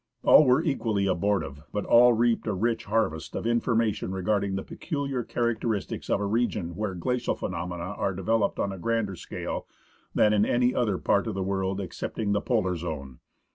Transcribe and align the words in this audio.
All 0.23 0.45
were 0.45 0.63
equally 0.63 1.05
abortive, 1.05 1.61
but 1.71 1.85
all 1.85 2.13
reaped 2.13 2.47
a 2.47 2.53
rich 2.53 2.85
harvest 2.85 3.35
of 3.35 3.45
information 3.45 4.11
regarding 4.11 4.55
the 4.55 4.63
peculiar 4.63 5.23
characteristics 5.23 6.09
of 6.09 6.19
a 6.19 6.25
region 6.25 6.75
where 6.75 6.95
glacial 6.95 7.35
phenomena 7.35 7.83
are 7.83 8.15
developed 8.15 8.57
on 8.57 8.71
a 8.71 8.79
grander 8.79 9.15
scale 9.15 9.67
than 10.15 10.33
in 10.33 10.43
any 10.43 10.73
other 10.73 10.97
part 10.97 11.27
of 11.27 11.35
the 11.35 11.43
world 11.43 11.79
excepting 11.79 12.31
the 12.31 12.41
polar 12.41 12.75
zone. 12.75 13.19